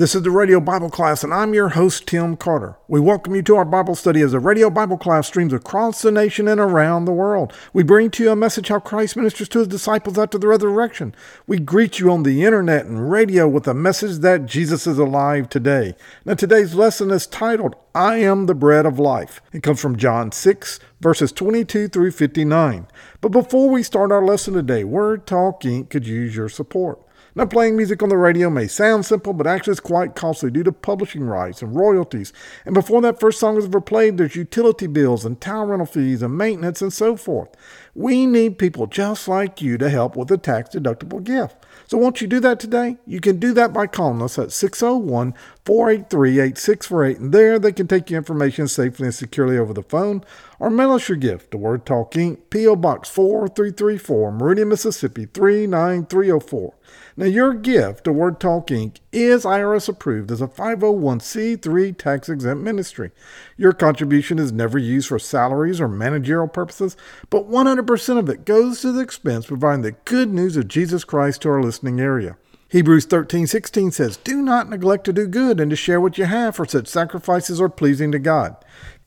[0.00, 2.74] This is the Radio Bible Class, and I'm your host, Tim Carter.
[2.88, 6.10] We welcome you to our Bible study as the Radio Bible Class streams across the
[6.10, 7.52] nation and around the world.
[7.74, 11.14] We bring to you a message how Christ ministers to his disciples after the resurrection.
[11.46, 15.50] We greet you on the internet and radio with a message that Jesus is alive
[15.50, 15.94] today.
[16.24, 19.42] Now, today's lesson is titled, I am the bread of life.
[19.52, 22.86] It comes from John 6, verses 22 through 59.
[23.20, 25.90] But before we start our lesson today, Word Talk Inc.
[25.90, 27.02] could use your support.
[27.34, 30.64] Now, playing music on the radio may sound simple, but actually it's quite costly due
[30.64, 32.32] to publishing rights and royalties.
[32.64, 36.22] And before that first song is ever played, there's utility bills and tower rental fees
[36.22, 37.50] and maintenance and so forth.
[37.94, 41.56] We need people just like you to help with a tax deductible gift.
[41.86, 42.96] So won't you do that today?
[43.06, 47.86] You can do that by calling us at 601 483 8648, and there they can
[47.86, 50.24] take your information safely and securely over the phone
[50.60, 52.76] or mail us your gift to Word Talk Inc., P.O.
[52.76, 56.74] Box 4334, Meridian, Mississippi 39304.
[57.16, 58.98] Now, your gift to Word Talk Inc.
[59.10, 63.10] is IRS approved as a 501c3 tax exempt ministry.
[63.56, 66.94] Your contribution is never used for salaries or managerial purposes,
[67.30, 71.42] but 100% of it goes to the expense providing the good news of Jesus Christ
[71.42, 72.36] to our listening area.
[72.70, 76.54] Hebrews 13:16 says, "Do not neglect to do good and to share what you have,
[76.54, 78.54] for such sacrifices are pleasing to God."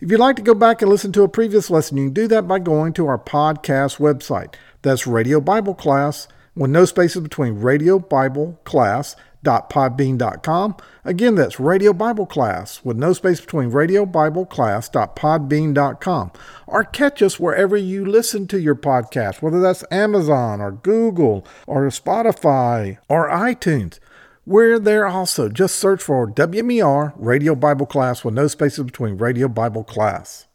[0.03, 2.27] If you'd like to go back and listen to a previous lesson, you can do
[2.27, 4.53] that by going to our podcast website.
[4.81, 10.75] That's Radio Bible Class with no spaces between Radio Bible Class radiobibleclass.podbean.com.
[11.05, 16.31] Again, that's Radio Bible Class with no space between radiobibleclass.podbean.com.
[16.67, 21.83] Or catch us wherever you listen to your podcast, whether that's Amazon or Google or
[21.87, 23.99] Spotify or iTunes.
[24.45, 25.49] We're there also.
[25.49, 30.47] Just search for WMER Radio Bible Class with no spaces between Radio Bible Class.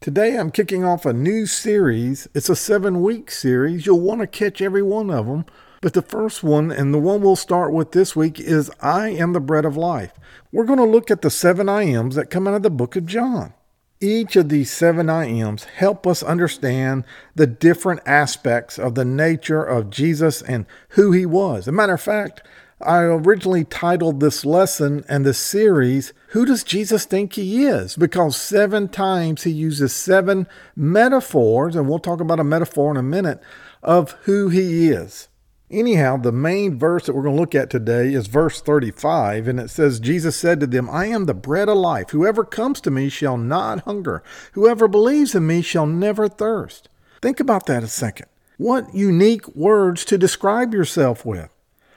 [0.00, 2.28] Today I'm kicking off a new series.
[2.34, 3.84] It's a seven week series.
[3.86, 5.44] You'll want to catch every one of them
[5.82, 9.32] but the first one, and the one we'll start with this week, is I am
[9.32, 10.12] the bread of life.
[10.52, 12.94] We're going to look at the seven I ams that come out of the book
[12.94, 13.52] of John.
[14.00, 17.04] Each of these seven I ams help us understand
[17.34, 21.64] the different aspects of the nature of Jesus and who he was.
[21.64, 22.42] As a matter of fact,
[22.84, 27.96] I originally titled this lesson and this series, Who Does Jesus Think He Is?
[27.96, 33.02] Because seven times he uses seven metaphors, and we'll talk about a metaphor in a
[33.02, 33.40] minute,
[33.82, 35.28] of who he is.
[35.70, 39.58] Anyhow, the main verse that we're going to look at today is verse 35, and
[39.58, 42.10] it says, Jesus said to them, I am the bread of life.
[42.10, 44.22] Whoever comes to me shall not hunger.
[44.52, 46.88] Whoever believes in me shall never thirst.
[47.22, 48.26] Think about that a second.
[48.58, 51.48] What unique words to describe yourself with.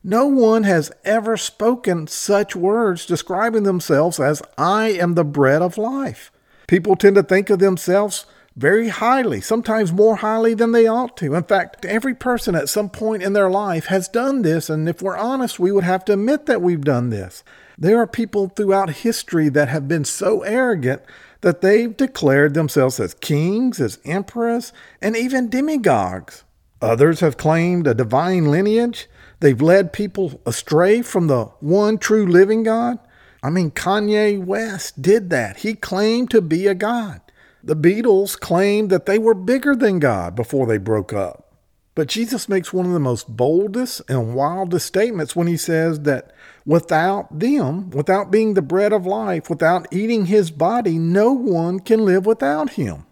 [0.08, 5.80] No one has ever spoken such words describing themselves as, I am the bread of
[5.80, 6.32] life.
[6.68, 11.34] People tend to think of themselves very highly, sometimes more highly than they ought to.
[11.34, 15.02] In fact, every person at some point in their life has done this, and if
[15.02, 17.44] we're honest, we would have to admit that we've done this.
[17.76, 21.02] There are people throughout history that have been so arrogant
[21.42, 26.44] that they've declared themselves as kings, as emperors, and even demigods.
[26.80, 29.08] Others have claimed a divine lineage.
[29.46, 32.98] They've led people astray from the one true living God.
[33.44, 35.58] I mean, Kanye West did that.
[35.58, 37.22] He claimed to be a God.
[37.64, 41.54] The Beatles claimed that they were bigger than God before they broke up.
[41.94, 46.34] But Jesus makes one of the most boldest and wildest statements when he says that
[46.66, 52.04] without them, without being the bread of life, without eating his body, no one can
[52.04, 53.06] live without him.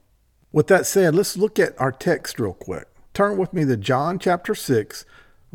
[0.51, 2.87] With that said, let's look at our text real quick.
[3.13, 5.05] Turn with me to John chapter 6.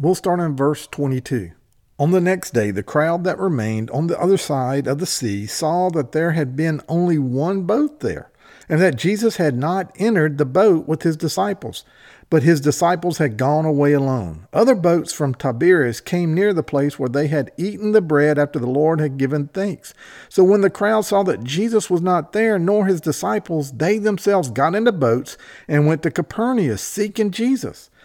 [0.01, 1.51] We'll start in verse 22.
[1.99, 5.45] On the next day, the crowd that remained on the other side of the sea
[5.45, 8.31] saw that there had been only one boat there
[8.69, 11.85] and that Jesus had not entered the boat with his disciples,
[12.31, 14.47] but his disciples had gone away alone.
[14.53, 18.61] Other boats from Tiberias came near the place where they had eaten the bread after
[18.61, 19.95] the Lord had given thanks.
[20.29, 24.51] So when the crowd saw that Jesus was not there, nor his disciples, they themselves
[24.51, 25.37] got into boats
[25.67, 27.91] and went to Capernaum seeking Jesus.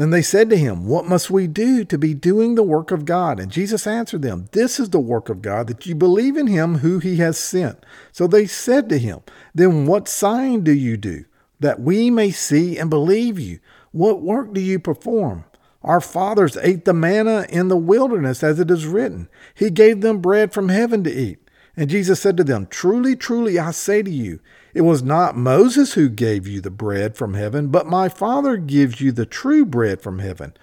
[0.00, 3.04] Then they said to him, What must we do to be doing the work of
[3.04, 3.38] God?
[3.38, 6.78] And Jesus answered them, This is the work of God, that you believe in him
[6.78, 7.84] who he has sent.
[8.10, 9.20] So they said to him,
[9.54, 11.26] Then what sign do you do,
[11.58, 13.60] that we may see and believe you?
[13.92, 15.44] What work do you perform?
[15.82, 19.28] Our fathers ate the manna in the wilderness, as it is written.
[19.54, 21.46] He gave them bread from heaven to eat.
[21.76, 24.40] And Jesus said to them, Truly, truly, I say to you,
[24.74, 29.00] It was not Moses who gave you the bread from heaven, but my Father gives
[29.00, 30.54] you the true bread from heaven.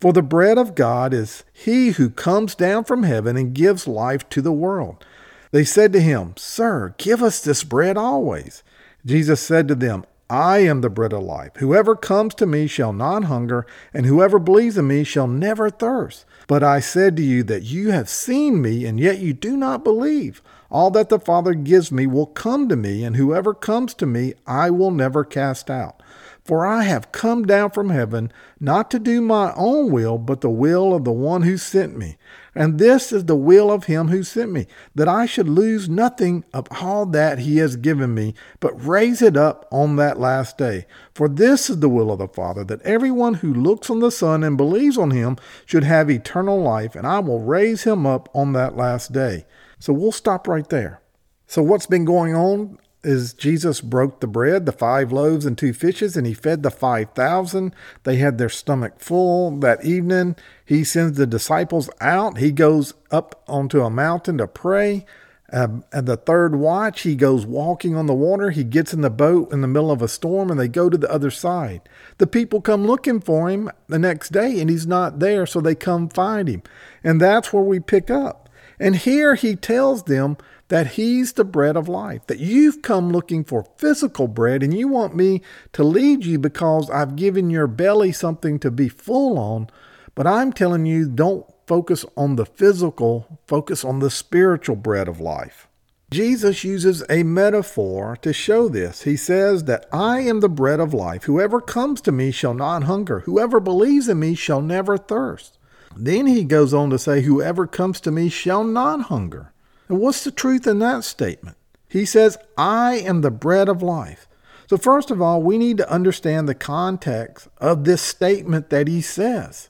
[0.00, 4.28] For the bread of God is he who comes down from heaven and gives life
[4.30, 5.04] to the world.
[5.52, 8.64] They said to him, Sir, give us this bread always.
[9.06, 11.52] Jesus said to them, I am the bread of life.
[11.58, 16.24] Whoever comes to me shall not hunger, and whoever believes in me shall never thirst.
[16.46, 19.84] But I said to you that you have seen me, and yet you do not
[19.84, 20.40] believe.
[20.72, 24.32] All that the Father gives me will come to me, and whoever comes to me
[24.46, 26.02] I will never cast out.
[26.46, 30.48] For I have come down from heaven not to do my own will, but the
[30.48, 32.16] will of the one who sent me.
[32.54, 36.42] And this is the will of him who sent me, that I should lose nothing
[36.54, 40.86] of all that he has given me, but raise it up on that last day.
[41.14, 44.42] For this is the will of the Father, that everyone who looks on the Son
[44.42, 45.36] and believes on him
[45.66, 49.44] should have eternal life, and I will raise him up on that last day.
[49.82, 51.00] So we'll stop right there.
[51.48, 55.72] So, what's been going on is Jesus broke the bread, the five loaves and two
[55.72, 57.74] fishes, and he fed the 5,000.
[58.04, 60.36] They had their stomach full that evening.
[60.64, 62.38] He sends the disciples out.
[62.38, 65.04] He goes up onto a mountain to pray.
[65.52, 68.52] Um, and the third watch, he goes walking on the water.
[68.52, 70.96] He gets in the boat in the middle of a storm and they go to
[70.96, 71.88] the other side.
[72.18, 75.74] The people come looking for him the next day and he's not there, so they
[75.74, 76.62] come find him.
[77.02, 78.41] And that's where we pick up.
[78.82, 80.36] And here he tells them
[80.66, 84.88] that He's the bread of life, that you've come looking for physical bread and you
[84.88, 85.40] want me
[85.74, 89.68] to lead you because I've given your belly something to be full on.
[90.16, 95.20] But I'm telling you, don't focus on the physical, focus on the spiritual bread of
[95.20, 95.68] life.
[96.10, 99.02] Jesus uses a metaphor to show this.
[99.02, 101.22] He says that I am the bread of life.
[101.24, 103.20] Whoever comes to me shall not hunger.
[103.20, 105.56] Whoever believes in me shall never thirst.
[105.96, 109.52] Then he goes on to say, Whoever comes to me shall not hunger.
[109.88, 111.56] And what's the truth in that statement?
[111.88, 114.26] He says, I am the bread of life.
[114.68, 119.02] So, first of all, we need to understand the context of this statement that he
[119.02, 119.68] says.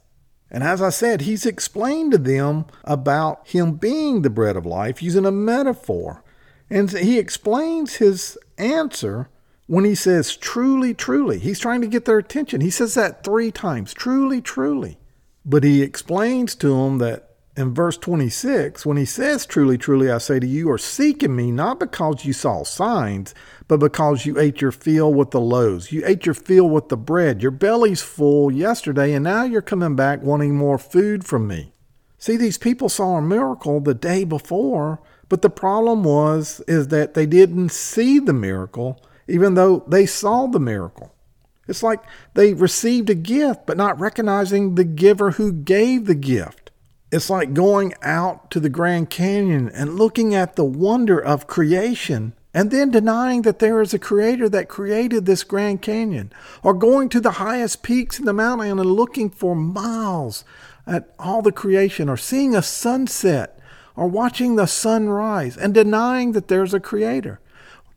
[0.48, 5.02] And as I said, he's explained to them about him being the bread of life
[5.02, 6.22] using a metaphor.
[6.70, 9.28] And he explains his answer
[9.66, 11.38] when he says, truly, truly.
[11.38, 12.60] He's trying to get their attention.
[12.60, 14.98] He says that three times truly, truly.
[15.44, 20.18] But he explains to them that in verse 26, when he says, Truly, truly, I
[20.18, 23.34] say to you, are seeking me not because you saw signs,
[23.68, 25.92] but because you ate your fill with the loaves.
[25.92, 27.42] You ate your fill with the bread.
[27.42, 31.72] Your belly's full yesterday, and now you're coming back wanting more food from me.
[32.16, 37.14] See, these people saw a miracle the day before, but the problem was is that
[37.14, 41.12] they didn't see the miracle, even though they saw the miracle.
[41.68, 42.00] It's like
[42.34, 46.70] they received a gift, but not recognizing the giver who gave the gift.
[47.10, 52.34] It's like going out to the Grand Canyon and looking at the wonder of creation
[52.54, 56.32] and then denying that there is a creator that created this Grand Canyon,
[56.62, 60.44] or going to the highest peaks in the mountain and looking for miles
[60.86, 63.58] at all the creation, or seeing a sunset,
[63.96, 67.40] or watching the sun rise, and denying that there's a creator.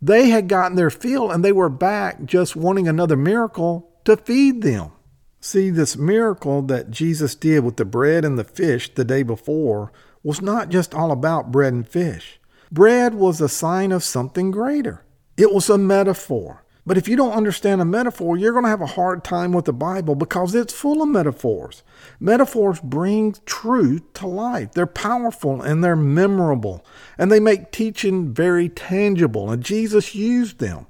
[0.01, 4.62] They had gotten their fill and they were back just wanting another miracle to feed
[4.62, 4.92] them.
[5.39, 9.92] See, this miracle that Jesus did with the bread and the fish the day before
[10.24, 12.39] was not just all about bread and fish.
[12.71, 15.03] Bread was a sign of something greater.
[15.38, 16.65] It was a metaphor.
[16.86, 19.66] But if you don't understand a metaphor, you're going to have a hard time with
[19.66, 21.81] the Bible because it's full of metaphors.
[22.19, 24.74] Metaphors bring truth to life.
[24.74, 26.86] They're powerful and they're memorable,
[27.18, 30.86] and they make teaching very tangible, and Jesus used them.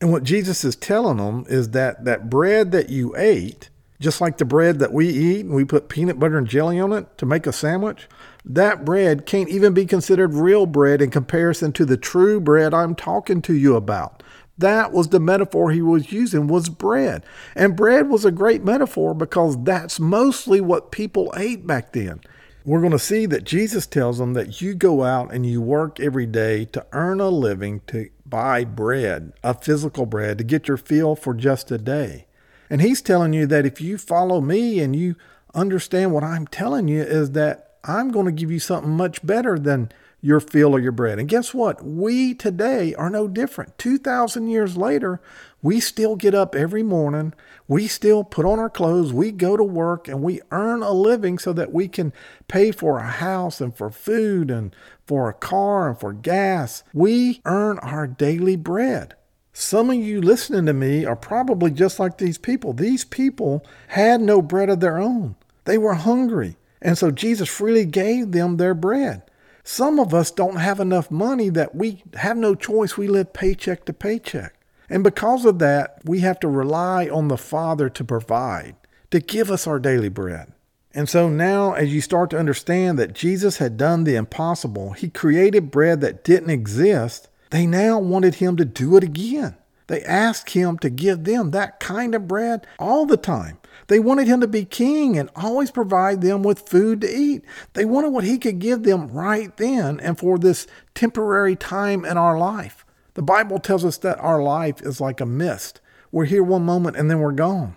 [0.00, 3.70] And what Jesus is telling them is that that bread that you ate
[4.00, 6.92] just like the bread that we eat and we put peanut butter and jelly on
[6.92, 8.08] it to make a sandwich,
[8.44, 12.94] that bread can't even be considered real bread in comparison to the true bread I'm
[12.94, 14.22] talking to you about.
[14.60, 17.24] That was the metaphor he was using was bread.
[17.54, 22.20] And bread was a great metaphor because that's mostly what people ate back then.
[22.64, 25.98] We're going to see that Jesus tells them that you go out and you work
[25.98, 30.76] every day to earn a living to buy bread, a physical bread, to get your
[30.76, 32.26] fill for just a day.
[32.68, 35.16] And he's telling you that if you follow me and you
[35.54, 39.58] understand what I'm telling you, is that I'm going to give you something much better
[39.58, 39.90] than
[40.20, 41.18] your fill or your bread.
[41.18, 41.84] And guess what?
[41.84, 43.78] We today are no different.
[43.78, 45.20] 2,000 years later,
[45.62, 47.34] we still get up every morning.
[47.68, 49.12] We still put on our clothes.
[49.12, 52.12] We go to work and we earn a living so that we can
[52.48, 54.74] pay for a house and for food and
[55.06, 56.82] for a car and for gas.
[56.92, 59.14] We earn our daily bread.
[59.52, 62.72] Some of you listening to me are probably just like these people.
[62.72, 66.56] These people had no bread of their own, they were hungry.
[66.82, 69.22] And so Jesus freely gave them their bread.
[69.64, 72.96] Some of us don't have enough money that we have no choice.
[72.96, 74.54] We live paycheck to paycheck.
[74.88, 78.74] And because of that, we have to rely on the Father to provide,
[79.10, 80.52] to give us our daily bread.
[80.92, 85.08] And so now, as you start to understand that Jesus had done the impossible, He
[85.08, 89.54] created bread that didn't exist, they now wanted Him to do it again.
[89.86, 93.58] They asked Him to give them that kind of bread all the time.
[93.90, 97.44] They wanted him to be king and always provide them with food to eat.
[97.72, 102.16] They wanted what he could give them right then and for this temporary time in
[102.16, 102.86] our life.
[103.14, 105.80] The Bible tells us that our life is like a mist.
[106.12, 107.74] We're here one moment and then we're gone.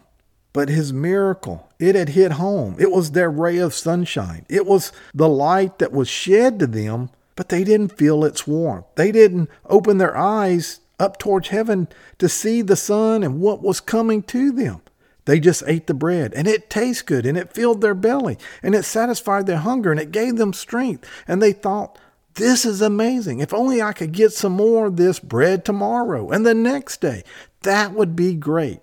[0.54, 2.76] But his miracle, it had hit home.
[2.78, 4.46] It was their ray of sunshine.
[4.48, 8.86] It was the light that was shed to them, but they didn't feel its warmth.
[8.94, 11.88] They didn't open their eyes up towards heaven
[12.20, 14.84] to see the sun and what was coming to them.
[15.26, 18.76] They just ate the bread and it tasted good and it filled their belly and
[18.76, 21.08] it satisfied their hunger and it gave them strength.
[21.28, 21.98] And they thought,
[22.36, 23.40] this is amazing.
[23.40, 27.24] If only I could get some more of this bread tomorrow and the next day.
[27.62, 28.80] That would be great.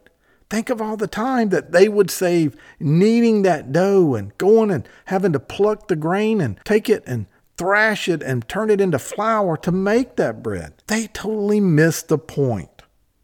[0.48, 4.88] Think of all the time that they would save kneading that dough and going and
[5.06, 8.98] having to pluck the grain and take it and thrash it and turn it into
[8.98, 10.72] flour to make that bread.
[10.86, 12.69] They totally missed the point.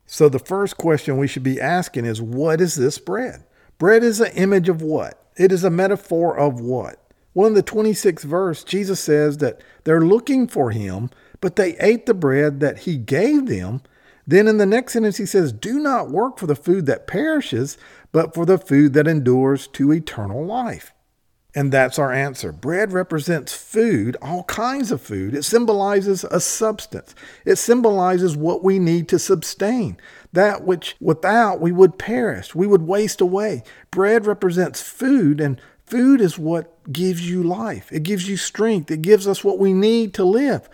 [0.07, 3.45] So the first question we should be asking is what is this bread?
[3.79, 5.23] Bread is an image of what?
[5.37, 7.03] It is a metaphor of what?
[7.35, 11.11] Well, in the 26th verse, Jesus says that they're looking for him,
[11.43, 13.83] but they ate the bread that he gave them.
[14.27, 17.77] Then in the next sentence, he says, Do not work for the food that perishes,
[18.11, 20.95] but for the food that endures to eternal life.
[21.57, 22.53] And that's our answer.
[22.53, 25.35] Bread represents food, all kinds of food.
[25.35, 27.15] It symbolizes a substance.
[27.47, 29.97] It symbolizes what we need to sustain,
[30.35, 33.63] that which without we would perish, we would waste away.
[33.91, 37.91] Bread represents food, and food is what gives you life.
[37.91, 38.91] It gives you strength.
[38.91, 40.69] It gives us what we need to live.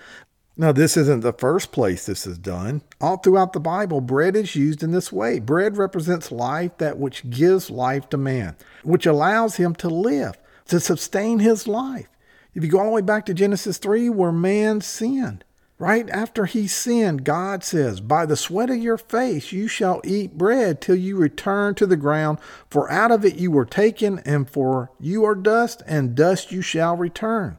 [0.57, 2.83] Now, this isn't the first place this is done.
[3.01, 5.39] All throughout the Bible, bread is used in this way.
[5.39, 10.37] Bread represents life, that which gives life to man, which allows him to live
[10.73, 12.09] to sustain his life.
[12.55, 15.45] If you go all the way back to Genesis 3, where man sinned,
[15.79, 20.39] right after he sinned, God says, By the sweat of your face you shall eat
[20.39, 22.39] bread till you return to the ground,
[22.71, 26.63] for out of it you were taken, and for you are dust, and dust you
[26.63, 27.59] shall return.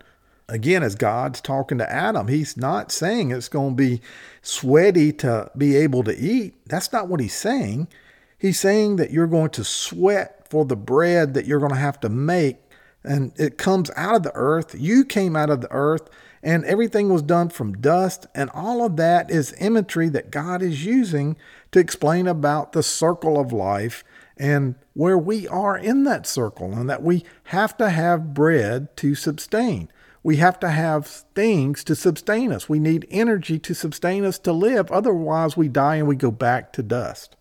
[0.49, 4.01] Again, as God's talking to Adam, he's not saying it's going to be
[4.41, 6.55] sweaty to be able to eat.
[6.65, 7.89] That's not what he's saying.
[8.39, 11.99] He's saying that you're going to sweat for the bread that you're going to have
[12.01, 12.62] to make
[13.03, 14.75] and it comes out of the earth.
[14.77, 16.09] You came out of the earth,
[16.41, 18.27] and everything was done from dust.
[18.35, 21.35] And all of that is imagery that God is using
[21.71, 24.03] to explain about the circle of life
[24.37, 29.15] and where we are in that circle, and that we have to have bread to
[29.15, 29.89] sustain.
[30.23, 31.05] We have to have
[31.35, 32.69] things to sustain us.
[32.69, 34.91] We need energy to sustain us to live.
[34.91, 37.35] Otherwise, we die and we go back to dust.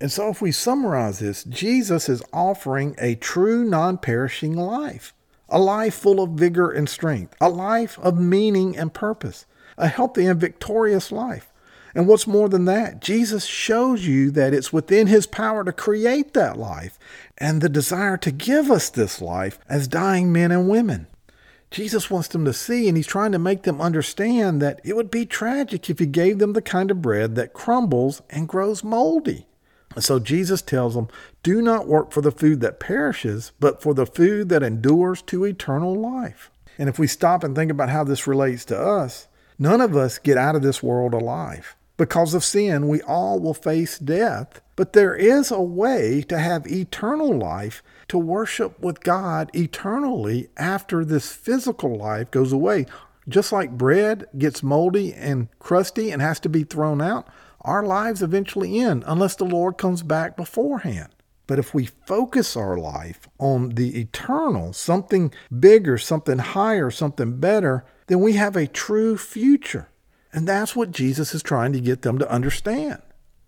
[0.00, 5.12] And so, if we summarize this, Jesus is offering a true non perishing life,
[5.48, 9.44] a life full of vigor and strength, a life of meaning and purpose,
[9.76, 11.52] a healthy and victorious life.
[11.94, 16.34] And what's more than that, Jesus shows you that it's within his power to create
[16.34, 16.98] that life
[17.36, 21.08] and the desire to give us this life as dying men and women.
[21.70, 25.10] Jesus wants them to see, and he's trying to make them understand that it would
[25.10, 29.46] be tragic if he gave them the kind of bread that crumbles and grows moldy.
[29.98, 31.08] So Jesus tells them,
[31.42, 35.44] Do not work for the food that perishes, but for the food that endures to
[35.44, 36.50] eternal life.
[36.78, 39.26] And if we stop and think about how this relates to us,
[39.58, 41.74] none of us get out of this world alive.
[41.96, 44.62] Because of sin, we all will face death.
[44.74, 51.04] But there is a way to have eternal life, to worship with God eternally after
[51.04, 52.86] this physical life goes away.
[53.28, 57.28] Just like bread gets moldy and crusty and has to be thrown out,
[57.62, 61.08] our lives eventually end unless the Lord comes back beforehand.
[61.46, 67.84] But if we focus our life on the eternal, something bigger, something higher, something better,
[68.06, 69.88] then we have a true future.
[70.32, 73.02] And that's what Jesus is trying to get them to understand.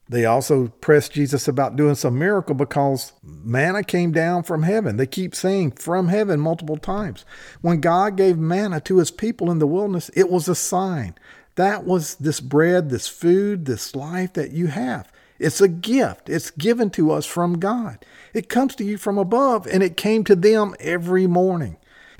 [0.09, 4.97] They also press Jesus about doing some miracle because manna came down from heaven.
[4.97, 7.25] They keep saying from heaven multiple times.
[7.61, 11.14] When God gave manna to his people in the wilderness, it was a sign.
[11.56, 15.12] That was this bread, this food, this life that you have.
[15.38, 16.28] It's a gift.
[16.28, 18.04] It's given to us from God.
[18.32, 21.76] It comes to you from above, and it came to them every morning.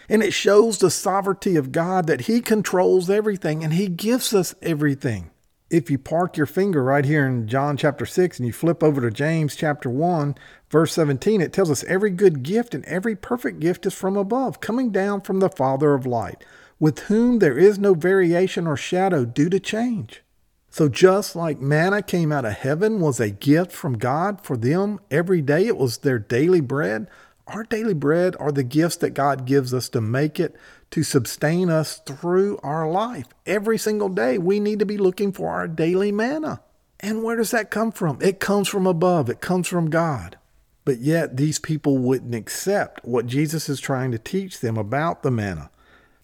[0.09, 4.55] And it shows the sovereignty of God that He controls everything and He gives us
[4.61, 5.31] everything.
[5.71, 9.01] If you park your finger right here in John chapter 6 and you flip over
[9.01, 10.35] to James chapter 1,
[10.69, 14.61] verse 17, it tells us every good gift and every perfect gift is from above,
[14.61, 16.45] coming down from the Father of light
[16.83, 20.21] with whom there is no variation or shadow due to change.
[20.69, 24.99] So just like manna came out of heaven was a gift from God for them
[25.09, 27.07] every day, it was their daily bread.
[27.47, 30.57] Our daily bread are the gifts that God gives us to make it,
[30.91, 33.29] to sustain us through our life.
[33.47, 36.63] Every single day, we need to be looking for our daily manna.
[36.99, 38.19] And where does that come from?
[38.21, 40.37] It comes from above, it comes from God.
[40.85, 45.31] But yet, these people wouldn't accept what Jesus is trying to teach them about the
[45.31, 45.71] manna.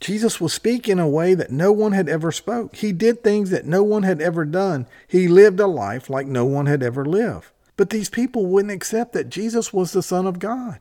[0.00, 2.76] Jesus was speaking in a way that no one had ever spoke.
[2.76, 4.86] He did things that no one had ever done.
[5.06, 7.48] He lived a life like no one had ever lived.
[7.76, 10.80] But these people wouldn't accept that Jesus was the Son of God.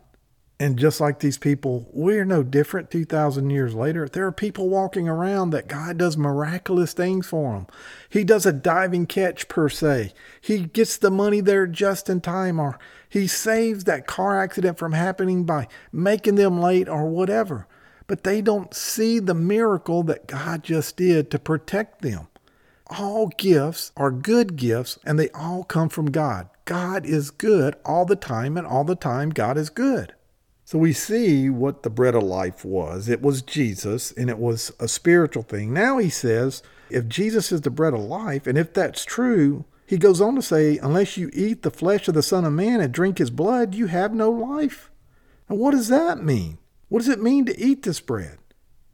[0.59, 4.07] And just like these people, we're no different 2,000 years later.
[4.07, 7.67] There are people walking around that God does miraculous things for them.
[8.09, 10.13] He does a diving catch, per se.
[10.41, 14.93] He gets the money there just in time, or he saves that car accident from
[14.93, 17.67] happening by making them late, or whatever.
[18.07, 22.27] But they don't see the miracle that God just did to protect them.
[22.89, 26.49] All gifts are good gifts, and they all come from God.
[26.63, 30.13] God is good all the time, and all the time, God is good.
[30.63, 33.09] So we see what the bread of life was.
[33.09, 35.73] It was Jesus, and it was a spiritual thing.
[35.73, 39.97] Now he says, if Jesus is the bread of life, and if that's true, he
[39.97, 42.93] goes on to say, unless you eat the flesh of the Son of Man and
[42.93, 44.91] drink his blood, you have no life.
[45.47, 46.57] And what does that mean?
[46.89, 48.37] What does it mean to eat this bread?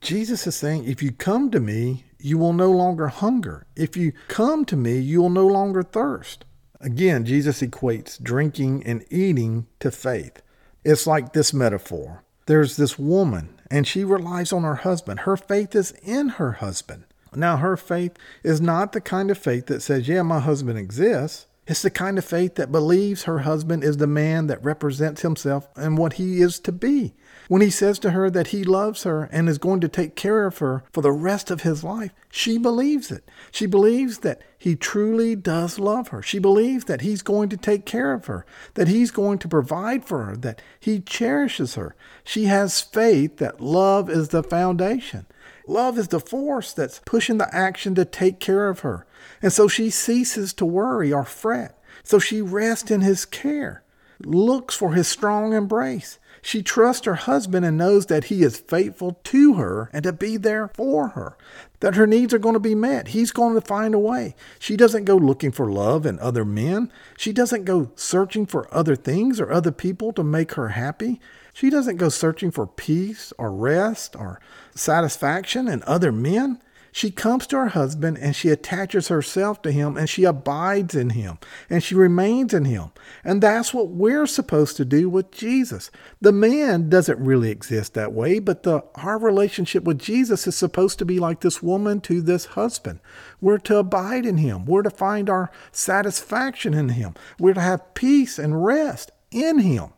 [0.02, 3.68] Jesus is saying, if you come to me, you will no longer hunger.
[3.76, 6.46] If you come to me, you will no longer thirst.
[6.82, 10.42] Again, Jesus equates drinking and eating to faith.
[10.84, 15.22] It's like this metaphor there's this woman, and she relies on her husband.
[15.22, 17.06] Her faith is in her husband.
[17.34, 21.48] Now, her faith is not the kind of faith that says, Yeah, my husband exists.
[21.66, 25.70] It's the kind of faith that believes her husband is the man that represents himself
[25.78, 27.14] and what he is to be.
[27.48, 30.46] When he says to her that he loves her and is going to take care
[30.46, 33.30] of her for the rest of his life, she believes it.
[33.52, 36.22] She believes that he truly does love her.
[36.22, 40.04] She believes that he's going to take care of her, that he's going to provide
[40.04, 41.96] for her, that he cherishes her.
[42.26, 45.28] She has faith that love is the foundation.
[45.68, 49.06] Love is the force that's pushing the action to take care of her.
[49.42, 51.78] And so she ceases to worry or fret.
[52.04, 53.84] So she rests in his care,
[54.20, 56.20] looks for his strong embrace.
[56.42, 60.36] She trusts her husband and knows that he is faithful to her and to be
[60.36, 61.38] there for her,
[61.80, 63.10] that her needs are going to be met.
[63.10, 64.36] He's going to find a way.
[64.60, 66.92] She doesn't go looking for love in other men.
[67.18, 71.22] She doesn't go searching for other things or other people to make her happy.
[71.54, 74.42] She doesn't go searching for peace or rest or
[74.74, 76.60] satisfaction in other men.
[76.96, 81.12] She comes to her husband and she attaches herself to him and she abides in
[81.12, 82.92] him and she remains in him.
[83.24, 85.90] And that's what we're supposed to do with Jesus.
[86.22, 91.00] The man doesn't really exist that way, but the our relationship with Jesus is supposed
[91.00, 93.00] to be like this woman to this husband.
[93.42, 94.66] We're to abide in him.
[94.66, 97.16] We're to find our satisfaction in him.
[97.40, 99.94] We're to have peace and rest in him.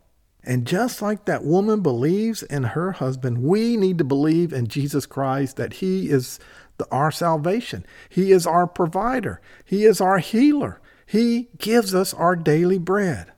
[0.46, 5.06] And just like that woman believes in her husband, we need to believe in Jesus
[5.06, 6.40] Christ that he is
[6.78, 7.86] the, our salvation.
[8.10, 9.42] He is our provider.
[9.64, 10.80] He is our healer.
[11.06, 13.32] He gives us our daily bread.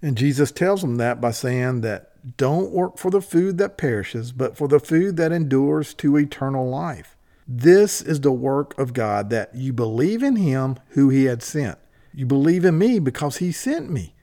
[0.00, 4.32] And Jesus tells them that by saying that don't work for the food that perishes,
[4.32, 7.16] but for the food that endures to eternal life.
[7.46, 11.78] This is the work of God that you believe in Him who He had sent.
[12.14, 14.13] You believe in me because He sent me.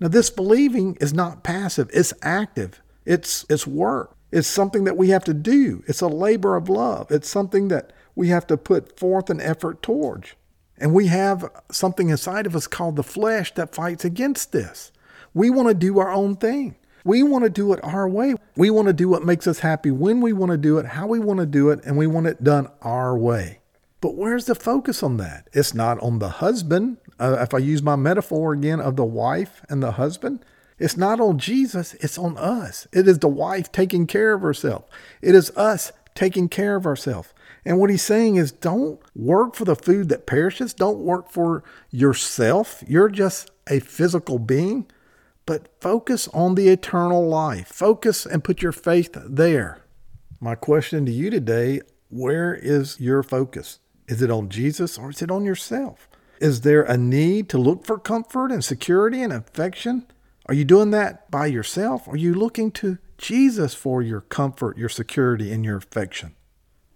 [0.00, 4.16] Now, this believing is not passive, it's active, it's, it's work.
[4.32, 5.82] It's something that we have to do.
[5.86, 7.10] It's a labor of love.
[7.10, 10.34] It's something that we have to put forth an effort towards.
[10.78, 14.92] And we have something inside of us called the flesh that fights against this.
[15.34, 16.76] We want to do our own thing.
[17.04, 18.34] We want to do it our way.
[18.56, 21.06] We want to do what makes us happy when we want to do it, how
[21.06, 23.58] we want to do it, and we want it done our way.
[24.00, 25.48] But where's the focus on that?
[25.52, 26.98] It's not on the husband.
[27.20, 30.44] Uh, if I use my metaphor again of the wife and the husband,
[30.78, 32.88] it's not on Jesus, it's on us.
[32.92, 34.84] It is the wife taking care of herself,
[35.20, 37.32] it is us taking care of ourselves.
[37.64, 40.72] And what he's saying is don't work for the food that perishes.
[40.72, 42.82] Don't work for yourself.
[42.88, 44.86] You're just a physical being.
[45.44, 47.68] But focus on the eternal life.
[47.68, 49.82] Focus and put your faith there.
[50.40, 53.78] My question to you today where is your focus?
[54.08, 56.08] Is it on Jesus or is it on yourself?
[56.40, 60.06] Is there a need to look for comfort and security and affection?
[60.46, 62.08] Are you doing that by yourself?
[62.08, 66.34] Are you looking to Jesus for your comfort, your security, and your affection?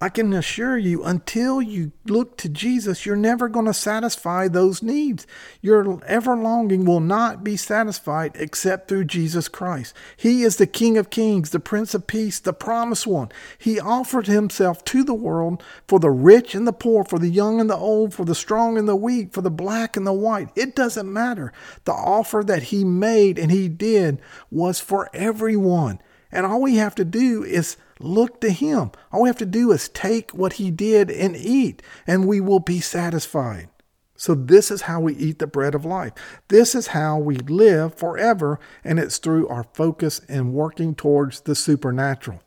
[0.04, 4.82] I can assure you, until you look to Jesus, you're never going to satisfy those
[4.82, 5.26] needs.
[5.62, 9.94] Your ever longing will not be satisfied except through Jesus Christ.
[10.14, 13.30] He is the King of Kings, the Prince of Peace, the promised one.
[13.56, 17.58] He offered himself to the world for the rich and the poor, for the young
[17.58, 20.50] and the old, for the strong and the weak, for the black and the white.
[20.54, 21.50] It doesn't matter.
[21.86, 25.98] The offer that he made and he did was for everyone.
[26.30, 28.92] And all we have to do is Look to Him.
[29.12, 32.60] All we have to do is take what He did and eat, and we will
[32.60, 33.68] be satisfied.
[34.16, 36.12] So, this is how we eat the bread of life.
[36.48, 41.54] This is how we live forever, and it's through our focus and working towards the
[41.54, 42.40] supernatural.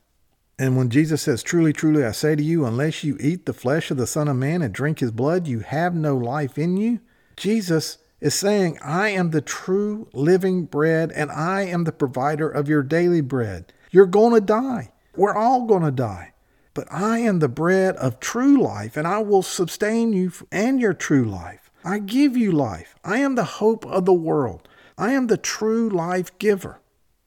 [0.60, 3.92] And when Jesus says, Truly, truly, I say to you, unless you eat the flesh
[3.92, 7.00] of the Son of Man and drink his blood, you have no life in you,
[7.36, 12.68] Jesus is saying, I am the true living bread, and I am the provider of
[12.68, 13.72] your daily bread.
[13.92, 14.92] You're going to die.
[15.18, 16.34] We're all going to die.
[16.74, 20.94] But I am the bread of true life, and I will sustain you and your
[20.94, 21.72] true life.
[21.84, 22.96] I give you life.
[23.04, 24.70] I am the hope of the world.
[24.96, 26.80] I am the true life giver.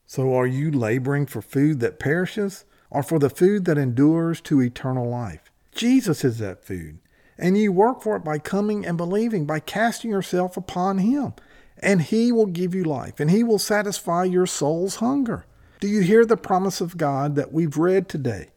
[0.07, 4.61] So are you laboring for food that perishes or for the food that endures to
[4.61, 5.51] eternal life?
[5.73, 6.99] Jesus is that food.
[7.39, 11.33] And you work for it by coming and believing, by casting yourself upon Him.
[11.79, 15.47] And He will give you life, and He will satisfy your soul's hunger.
[15.81, 18.51] Do you hear the promise of God that we've read today?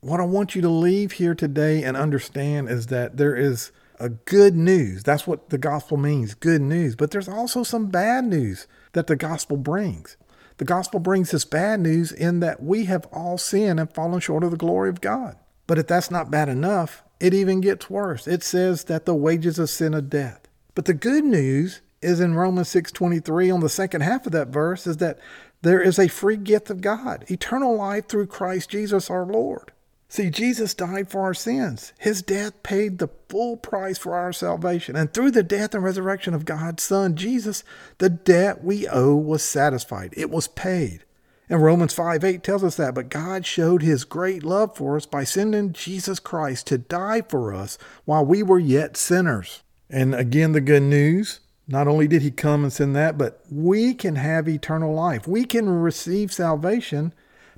[0.00, 4.08] What I want you to leave here today and understand is that there is a
[4.08, 5.04] good news.
[5.04, 6.96] That's what the gospel means, good news.
[6.96, 10.16] But there's also some bad news that the gospel brings.
[10.56, 14.42] The gospel brings this bad news in that we have all sinned and fallen short
[14.42, 15.36] of the glory of God.
[15.68, 18.26] But if that's not bad enough, it even gets worse.
[18.26, 20.48] It says that the wages of sin is death.
[20.74, 24.86] But the good news is in Romans 6:23 on the second half of that verse
[24.86, 25.18] is that
[25.66, 29.72] there is a free gift of God, eternal life through Christ Jesus our Lord.
[30.08, 31.92] See, Jesus died for our sins.
[31.98, 34.94] His death paid the full price for our salvation.
[34.94, 37.64] And through the death and resurrection of God's Son, Jesus,
[37.98, 40.14] the debt we owe was satisfied.
[40.16, 41.04] It was paid.
[41.48, 42.94] And Romans 5 8 tells us that.
[42.94, 47.52] But God showed his great love for us by sending Jesus Christ to die for
[47.52, 49.62] us while we were yet sinners.
[49.90, 53.94] And again, the good news not only did he come and send that, but we
[53.94, 55.26] can have eternal life.
[55.26, 57.12] We can receive salvation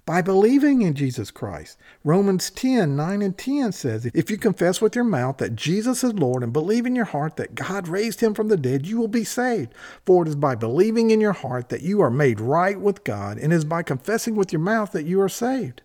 [0.07, 1.77] by believing in Jesus Christ.
[2.03, 6.15] Romans 10 9 and 10 says, If you confess with your mouth that Jesus is
[6.15, 9.09] Lord and believe in your heart that God raised him from the dead, you will
[9.09, 9.75] be saved.
[10.07, 13.37] For it is by believing in your heart that you are made right with God,
[13.37, 15.83] and it is by confessing with your mouth that you are saved.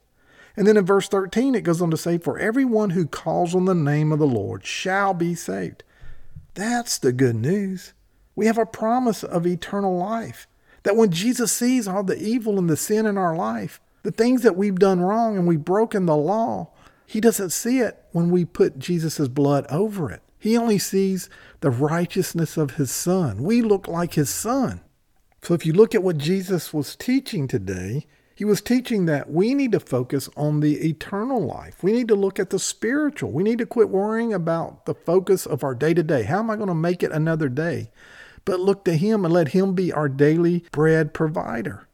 [0.55, 3.65] And then in verse 13, it goes on to say, For everyone who calls on
[3.65, 5.83] the name of the Lord shall be saved.
[6.53, 7.93] That's the good news.
[8.35, 10.47] We have a promise of eternal life.
[10.83, 14.41] That when Jesus sees all the evil and the sin in our life, the things
[14.41, 16.71] that we've done wrong and we've broken the law,
[17.05, 20.21] he doesn't see it when we put Jesus' blood over it.
[20.37, 21.29] He only sees
[21.61, 23.43] the righteousness of his son.
[23.43, 24.81] We look like his son.
[25.41, 29.53] So if you look at what Jesus was teaching today, he was teaching that we
[29.53, 31.83] need to focus on the eternal life.
[31.83, 33.31] We need to look at the spiritual.
[33.31, 36.23] We need to quit worrying about the focus of our day to day.
[36.23, 37.91] How am I going to make it another day?
[38.45, 41.87] But look to Him and let Him be our daily bread provider.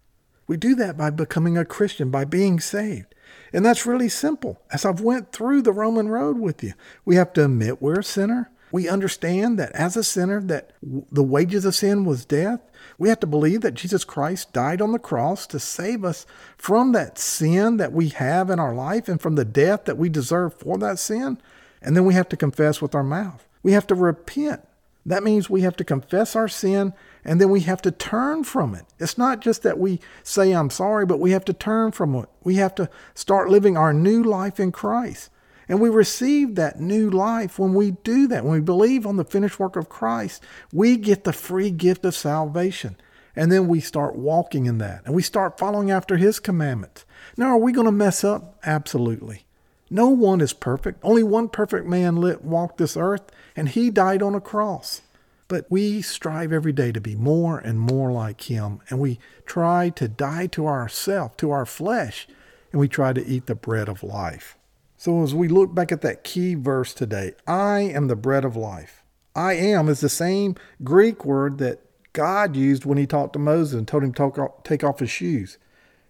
[0.48, 3.14] We do that by becoming a Christian, by being saved.
[3.54, 4.62] And that's really simple.
[4.72, 6.74] As I've went through the Roman road with you,
[7.06, 8.52] we have to admit we're a sinner.
[8.72, 12.62] We understand that as a sinner that the wages of sin was death.
[12.98, 16.26] We have to believe that Jesus Christ died on the cross to save us
[16.58, 20.10] from that sin that we have in our life and from the death that we
[20.10, 21.40] deserve for that sin.
[21.82, 23.48] And then we have to confess with our mouth.
[23.64, 24.62] We have to repent
[25.06, 28.76] that means we have to confess our sin and then we have to turn from
[28.76, 28.86] it.
[29.00, 32.30] It's not just that we say, I'm sorry, but we have to turn from it.
[32.44, 35.30] We have to start living our new life in Christ.
[35.68, 38.44] And we receive that new life when we do that.
[38.44, 42.16] When we believe on the finished work of Christ, we get the free gift of
[42.16, 42.98] salvation.
[43.36, 47.06] And then we start walking in that and we start following after His commandments.
[47.38, 48.60] Now, are we going to mess up?
[48.66, 49.46] Absolutely.
[49.90, 51.00] No one is perfect.
[51.04, 53.24] Only one perfect man lit, walked this earth,
[53.56, 55.02] and he died on a cross.
[55.48, 59.90] But we strive every day to be more and more like him, and we try
[59.90, 62.28] to die to ourself, to our flesh,
[62.72, 64.58] and we try to eat the bread of life.
[64.96, 68.56] So as we look back at that key verse today, I am the bread of
[68.56, 69.02] life.
[69.36, 71.80] I am is the same Greek word that
[72.14, 75.58] God used when he talked to Moses and told him to take off his shoes.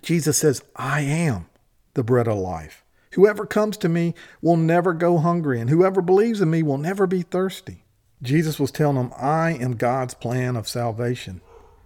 [0.01, 1.47] Jesus says, I am
[1.93, 2.83] the bread of life.
[3.13, 7.07] Whoever comes to me will never go hungry, and whoever believes in me will never
[7.07, 7.83] be thirsty.
[8.21, 11.41] Jesus was telling them, I am God's plan of salvation.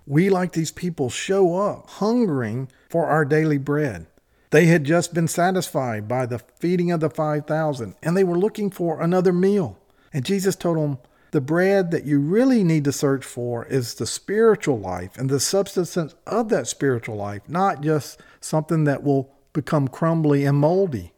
[0.05, 4.07] We, like these people, show up hungering for our daily bread.
[4.49, 8.69] They had just been satisfied by the feeding of the 5,000 and they were looking
[8.69, 9.79] for another meal.
[10.13, 10.99] And Jesus told them,
[11.31, 15.39] the bread that you really need to search for is the spiritual life and the
[15.39, 21.12] substance of that spiritual life, not just something that will become crumbly and moldy.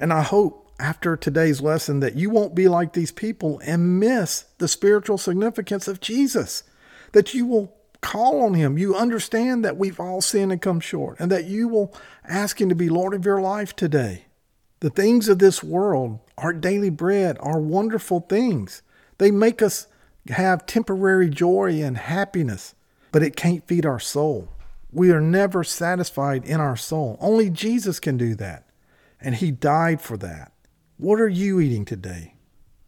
[0.00, 4.46] And I hope after today's lesson that you won't be like these people and miss
[4.58, 6.62] the spiritual significance of Jesus,
[7.12, 8.78] that you will call on him.
[8.78, 11.94] You understand that we've all sinned and come short, and that you will
[12.26, 14.24] ask him to be Lord of your life today.
[14.80, 18.80] The things of this world, our daily bread, are wonderful things.
[19.18, 19.86] They make us
[20.30, 22.74] have temporary joy and happiness,
[23.12, 24.48] but it can't feed our soul.
[24.90, 27.18] We are never satisfied in our soul.
[27.20, 28.64] Only Jesus can do that,
[29.20, 30.52] and he died for that.
[30.96, 32.34] What are you eating today?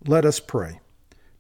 [0.07, 0.81] Let us pray.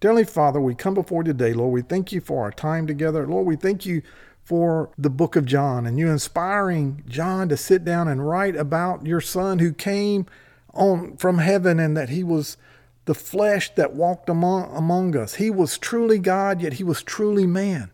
[0.01, 1.73] Dearly Father, we come before you today, Lord.
[1.73, 3.27] We thank you for our time together.
[3.27, 4.03] Lord, we thank you
[4.43, 9.07] for the book of John and you inspiring John to sit down and write about
[9.07, 10.27] your son who came
[10.75, 12.57] on from heaven and that he was
[13.05, 15.35] the flesh that walked among, among us.
[15.35, 17.91] He was truly God, yet he was truly man.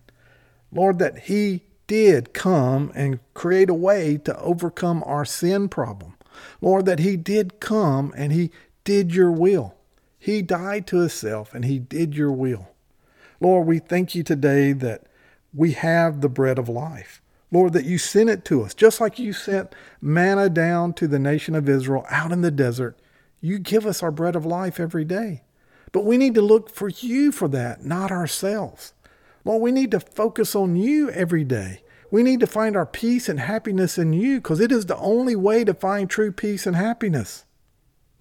[0.71, 6.15] Lord, that he did come and create a way to overcome our sin problem.
[6.61, 8.51] Lord, that he did come and he
[8.85, 9.75] did your will.
[10.19, 12.69] He died to himself and he did your will.
[13.41, 15.05] Lord, we thank you today that
[15.55, 17.23] we have the bread of life.
[17.51, 21.19] Lord, that you sent it to us, just like you sent manna down to the
[21.19, 22.99] nation of Israel out in the desert.
[23.41, 25.43] You give us our bread of life every day.
[25.93, 28.93] But we need to look for you for that, not ourselves.
[29.45, 31.81] Lord, we need to focus on you every day.
[32.11, 35.37] We need to find our peace and happiness in you because it is the only
[35.37, 37.45] way to find true peace and happiness.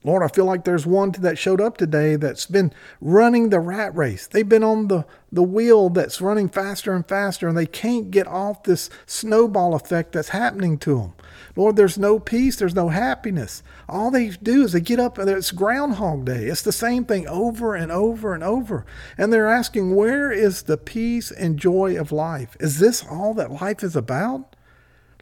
[0.04, 3.96] Lord, I feel like there's one that showed up today that's been running the rat
[3.96, 4.28] race.
[4.28, 8.28] They've been on the, the wheel that's running faster and faster, and they can't get
[8.28, 11.14] off this snowball effect that's happening to them.
[11.56, 13.64] Lord, there's no peace, there's no happiness.
[13.90, 16.46] All they do is they get up and it's Groundhog Day.
[16.46, 18.86] It's the same thing over and over and over.
[19.18, 22.56] And they're asking, where is the peace and joy of life?
[22.60, 24.56] Is this all that life is about?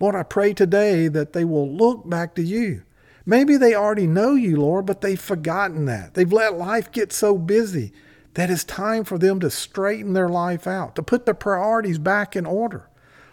[0.02, 2.84] Lord, I pray today that they will look back to you
[3.26, 6.14] Maybe they already know you, Lord, but they've forgotten that.
[6.14, 7.92] They've let life get so busy
[8.36, 12.36] that it's time for them to straighten their life out, to put their priorities back
[12.36, 12.90] in order.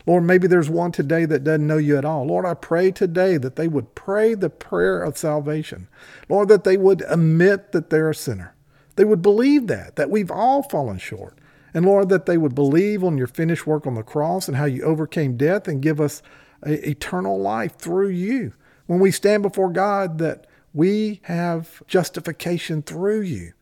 [0.06, 2.26] Lord, maybe there's one today that doesn't know you at all.
[2.26, 5.88] Lord, I pray today that they would pray the prayer of salvation.
[6.28, 8.54] Lord, that they would admit that they're a sinner.
[8.96, 11.38] They would believe that, that we've all fallen short.
[11.74, 14.64] And Lord, that they would believe on your finished work on the cross and how
[14.64, 16.22] you overcame death and give us
[16.64, 18.54] eternal life through you
[18.86, 23.52] when we stand before God that we have justification through you.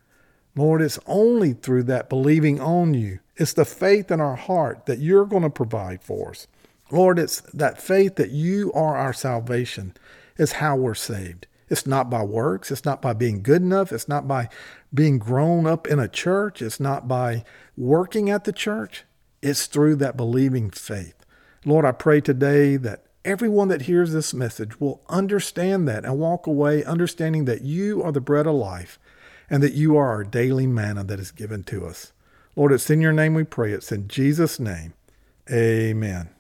[0.57, 3.21] Lord, it's only through that believing on you.
[3.37, 6.47] It's the faith in our heart that you're going to provide for us.
[6.91, 9.95] Lord, it's that faith that you are our salvation
[10.37, 11.47] is how we're saved.
[11.69, 12.73] It's not by works.
[12.73, 13.93] It's not by being good enough.
[13.93, 14.49] It's not by
[14.93, 16.61] being grown up in a church.
[16.61, 17.45] It's not by
[17.77, 19.05] working at the church.
[19.41, 21.25] It's through that believing faith.
[21.65, 26.47] Lord, I pray today that everyone that hears this message will understand that and walk
[26.47, 28.99] away understanding that you are the bread of life
[29.49, 32.13] and that you are our daily manna that is given to us.
[32.57, 33.73] Lord, it's in your name we pray.
[33.73, 34.95] It's in Jesus' name.
[35.51, 36.29] Amen.